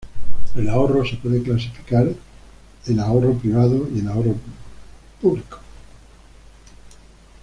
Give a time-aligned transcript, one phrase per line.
[0.55, 2.07] El ahorro se puede clasificar
[2.87, 4.33] en ahorro privado y en ahorro
[5.21, 5.59] público.